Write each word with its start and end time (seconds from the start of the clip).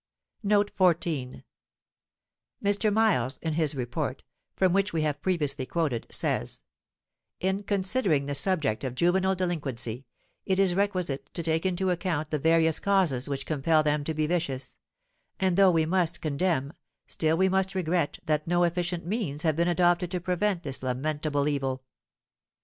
Footnote 0.41 0.71
14: 0.77 1.43
Mr. 2.63 2.91
Miles, 2.91 3.37
in 3.37 3.53
his 3.53 3.75
Report 3.75 4.23
(from 4.55 4.73
which 4.73 4.93
we 4.93 5.03
have 5.03 5.21
previously 5.21 5.67
quoted) 5.67 6.07
says, 6.09 6.63
"In 7.39 7.61
considering 7.61 8.25
the 8.25 8.33
subject 8.33 8.83
of 8.83 8.95
juvenile 8.95 9.35
delinquency, 9.35 10.07
it 10.43 10.57
is 10.57 10.73
requisite 10.73 11.29
to 11.35 11.43
take 11.43 11.67
into 11.67 11.91
account 11.91 12.31
the 12.31 12.39
various 12.39 12.79
causes 12.79 13.29
which 13.29 13.45
compel 13.45 13.83
them 13.83 14.03
to 14.05 14.15
be 14.15 14.25
vicious; 14.25 14.75
and 15.39 15.55
though 15.55 15.69
we 15.69 15.85
must 15.85 16.19
condemn, 16.19 16.73
still 17.05 17.37
we 17.37 17.47
must 17.47 17.75
regret 17.75 18.17
that 18.25 18.47
no 18.47 18.63
efficient 18.63 19.05
means 19.05 19.43
have 19.43 19.55
been 19.55 19.67
adopted 19.67 20.09
to 20.09 20.19
prevent 20.19 20.63
this 20.63 20.81
lamentable 20.81 21.47
evil. 21.47 21.83